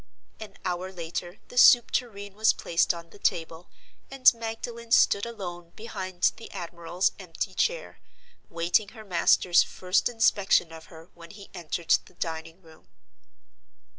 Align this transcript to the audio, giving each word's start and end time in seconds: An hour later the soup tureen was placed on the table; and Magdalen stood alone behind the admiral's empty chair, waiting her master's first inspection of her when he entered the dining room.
An 0.39 0.55
hour 0.65 0.91
later 0.91 1.37
the 1.49 1.59
soup 1.59 1.91
tureen 1.91 2.33
was 2.33 2.53
placed 2.53 2.91
on 2.91 3.11
the 3.11 3.19
table; 3.19 3.69
and 4.09 4.33
Magdalen 4.33 4.89
stood 4.91 5.27
alone 5.27 5.73
behind 5.75 6.31
the 6.37 6.49
admiral's 6.53 7.11
empty 7.19 7.53
chair, 7.53 7.99
waiting 8.49 8.87
her 8.97 9.05
master's 9.05 9.61
first 9.61 10.09
inspection 10.09 10.71
of 10.71 10.85
her 10.85 11.11
when 11.13 11.29
he 11.29 11.51
entered 11.53 11.99
the 12.05 12.15
dining 12.15 12.63
room. 12.63 12.87